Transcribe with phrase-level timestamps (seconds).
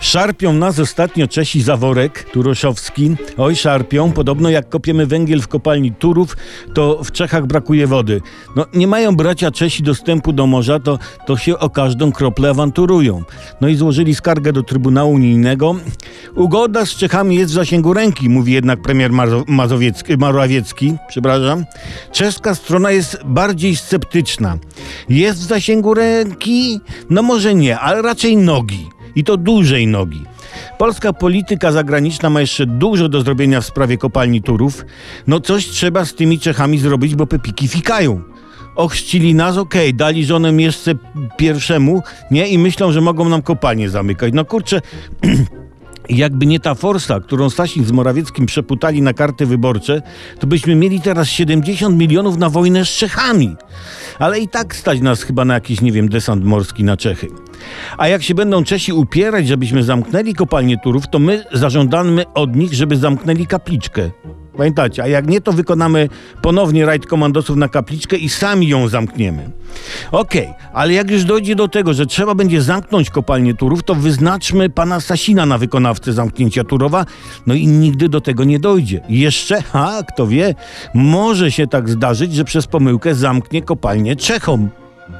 [0.00, 3.16] Szarpią nas ostatnio Czesi za worek, Turoszowski.
[3.36, 4.12] Oj, szarpią.
[4.12, 6.36] Podobno jak kopiemy węgiel w kopalni Turów,
[6.74, 8.20] to w Czechach brakuje wody.
[8.56, 13.22] No, nie mają bracia Czesi dostępu do morza, to, to się o każdą kroplę awanturują.
[13.60, 15.76] No i złożyli skargę do Trybunału Unijnego.
[16.36, 20.94] Ugoda z Czechami jest w zasięgu ręki, mówi jednak premier Mazo- Mazowiecki.
[21.08, 21.64] Przepraszam.
[22.12, 24.58] Czeska strona jest bardziej sceptyczna.
[25.08, 26.80] Jest w zasięgu ręki?
[27.10, 28.88] No może nie, ale raczej nogi.
[29.16, 30.24] I to dużej nogi.
[30.78, 34.84] Polska polityka zagraniczna ma jeszcze dużo do zrobienia w sprawie kopalni Turów.
[35.26, 38.22] No coś trzeba z tymi Czechami zrobić, bo pepiki fikają.
[38.76, 40.94] Ochrzcili nas, okej, dali żonę jeszcze
[41.36, 42.48] pierwszemu, nie?
[42.48, 44.34] I myślą, że mogą nam kopalnię zamykać.
[44.34, 44.80] No kurczę,
[46.08, 50.02] jakby nie ta forsa, którą Sasin z Morawieckim przeputali na karty wyborcze,
[50.38, 53.56] to byśmy mieli teraz 70 milionów na wojnę z Czechami.
[54.20, 57.28] Ale i tak stać nas chyba na jakiś, nie wiem, desant morski na Czechy.
[57.98, 62.74] A jak się będą Czesi upierać, żebyśmy zamknęli kopalnię Turów, to my zażądamy od nich,
[62.74, 64.10] żeby zamknęli kapliczkę.
[64.56, 66.08] Pamiętacie, a jak nie, to wykonamy
[66.42, 69.50] ponownie rajd komandosów na kapliczkę i sami ją zamkniemy.
[70.12, 74.70] Okej, ale jak już dojdzie do tego, że trzeba będzie zamknąć kopalnię Turów, to wyznaczmy
[74.70, 77.06] pana Sasina na wykonawcę zamknięcia Turowa,
[77.46, 79.00] no i nigdy do tego nie dojdzie.
[79.08, 80.54] Jeszcze, a kto wie,
[80.94, 84.68] może się tak zdarzyć, że przez pomyłkę zamknie kopalnię Czechom.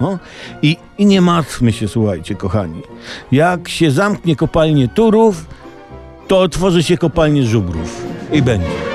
[0.00, 0.18] No,
[0.62, 2.82] i, I nie martwmy się, słuchajcie, kochani.
[3.32, 5.46] Jak się zamknie kopalnię Turów,
[6.28, 8.02] to otworzy się kopalnię Żubrów.
[8.32, 8.89] I będzie.